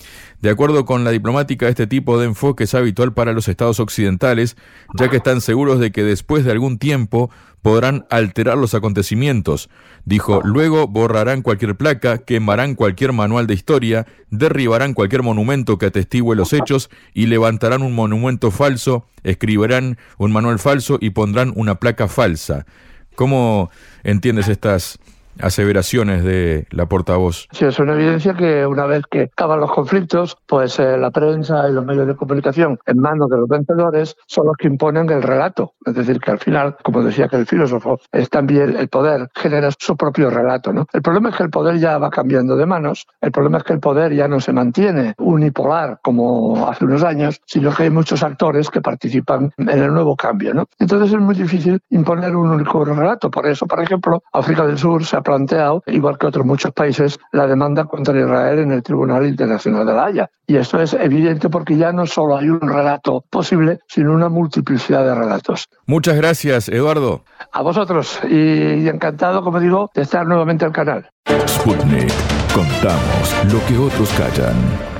De 0.40 0.50
acuerdo 0.50 0.84
con 0.84 1.04
la 1.04 1.10
diplomática, 1.10 1.68
este 1.68 1.86
tipo 1.86 2.18
de 2.18 2.26
enfoque 2.26 2.64
es 2.64 2.74
habitual 2.74 3.12
para 3.12 3.32
los 3.32 3.48
estados 3.48 3.78
occidentales, 3.80 4.56
ya 4.98 5.08
que 5.08 5.18
están 5.18 5.40
seguros 5.40 5.80
de 5.80 5.92
que 5.92 6.02
después 6.02 6.44
de 6.44 6.52
algún 6.52 6.78
tiempo 6.78 7.30
podrán 7.62 8.06
alterar 8.10 8.56
los 8.56 8.74
acontecimientos. 8.74 9.68
Dijo, 10.04 10.40
luego 10.42 10.86
borrarán 10.88 11.42
cualquier 11.42 11.76
placa, 11.76 12.18
quemarán 12.18 12.74
cualquier 12.74 13.12
manual 13.12 13.46
de 13.46 13.54
historia, 13.54 14.06
derribarán 14.30 14.94
cualquier 14.94 15.22
monumento 15.22 15.76
que 15.78 15.86
atestigue 15.86 16.34
los 16.34 16.52
hechos 16.52 16.90
y 17.12 17.26
levantarán 17.26 17.82
un 17.82 17.94
monumento 17.94 18.50
falso, 18.50 19.06
escribirán 19.22 19.98
un 20.16 20.32
manual 20.32 20.58
falso 20.58 20.98
y 21.00 21.10
pondrán 21.10 21.52
una 21.54 21.76
placa 21.76 22.08
falsa. 22.08 22.66
¿Cómo 23.14 23.70
entiendes 24.02 24.48
estas 24.48 24.98
aseveraciones 25.38 26.24
de 26.24 26.66
la 26.70 26.86
portavoz. 26.86 27.48
Sí, 27.52 27.64
es 27.64 27.78
una 27.78 27.94
evidencia 27.94 28.34
que 28.34 28.66
una 28.66 28.86
vez 28.86 29.04
que 29.10 29.22
acaban 29.22 29.60
los 29.60 29.72
conflictos, 29.72 30.36
pues 30.46 30.78
eh, 30.78 30.96
la 30.96 31.10
prensa 31.10 31.68
y 31.68 31.72
los 31.72 31.84
medios 31.84 32.06
de 32.06 32.16
comunicación 32.16 32.78
en 32.86 32.98
manos 32.98 33.28
de 33.30 33.38
los 33.38 33.48
vencedores 33.48 34.16
son 34.26 34.46
los 34.46 34.56
que 34.56 34.68
imponen 34.68 35.08
el 35.10 35.22
relato. 35.22 35.74
Es 35.84 35.94
decir, 35.94 36.20
que 36.20 36.30
al 36.30 36.38
final, 36.38 36.76
como 36.82 37.02
decía 37.02 37.28
que 37.28 37.36
el 37.36 37.46
filósofo, 37.46 38.00
es 38.12 38.28
también 38.30 38.76
el 38.76 38.88
poder 38.88 39.28
genera 39.34 39.70
su 39.78 39.96
propio 39.96 40.30
relato. 40.30 40.72
¿no? 40.72 40.86
El 40.92 41.02
problema 41.02 41.30
es 41.30 41.36
que 41.36 41.42
el 41.44 41.50
poder 41.50 41.78
ya 41.78 41.98
va 41.98 42.10
cambiando 42.10 42.56
de 42.56 42.66
manos, 42.66 43.06
el 43.20 43.32
problema 43.32 43.58
es 43.58 43.64
que 43.64 43.72
el 43.72 43.80
poder 43.80 44.14
ya 44.14 44.28
no 44.28 44.40
se 44.40 44.52
mantiene 44.52 45.14
unipolar 45.18 46.00
como 46.02 46.68
hace 46.68 46.84
unos 46.84 47.02
años, 47.02 47.40
sino 47.46 47.74
que 47.74 47.84
hay 47.84 47.90
muchos 47.90 48.22
actores 48.22 48.70
que 48.70 48.80
participan 48.80 49.52
en 49.56 49.68
el 49.68 49.92
nuevo 49.92 50.16
cambio. 50.16 50.54
¿no? 50.54 50.66
Entonces 50.78 51.12
es 51.12 51.20
muy 51.20 51.34
difícil 51.34 51.80
imponer 51.90 52.34
un 52.34 52.50
único 52.50 52.84
relato. 52.84 53.30
Por 53.30 53.46
eso, 53.46 53.66
por 53.66 53.80
ejemplo, 53.82 54.22
África 54.32 54.66
del 54.66 54.78
Sur 54.78 55.04
se 55.04 55.16
ha 55.20 55.22
planteado, 55.22 55.82
igual 55.86 56.18
que 56.18 56.26
otros 56.26 56.44
muchos 56.44 56.72
países, 56.72 57.18
la 57.32 57.46
demanda 57.46 57.84
contra 57.84 58.18
Israel 58.18 58.58
en 58.58 58.72
el 58.72 58.82
Tribunal 58.82 59.26
Internacional 59.26 59.86
de 59.86 59.92
la 59.92 60.04
Haya. 60.04 60.30
Y 60.46 60.56
esto 60.56 60.80
es 60.80 60.94
evidente 60.94 61.48
porque 61.48 61.76
ya 61.76 61.92
no 61.92 62.06
solo 62.06 62.36
hay 62.36 62.48
un 62.48 62.60
relato 62.60 63.24
posible, 63.30 63.78
sino 63.86 64.12
una 64.12 64.28
multiplicidad 64.28 65.04
de 65.04 65.14
relatos. 65.14 65.68
Muchas 65.86 66.16
gracias, 66.16 66.68
Eduardo. 66.68 67.22
A 67.52 67.62
vosotros 67.62 68.20
y 68.28 68.88
encantado, 68.88 69.42
como 69.42 69.60
digo, 69.60 69.90
de 69.94 70.02
estar 70.02 70.26
nuevamente 70.26 70.64
al 70.64 70.72
canal. 70.72 71.08
Sputnik. 71.46 72.12
Contamos 72.52 73.52
lo 73.52 73.64
que 73.66 73.78
otros 73.78 74.10
callan. 74.18 74.99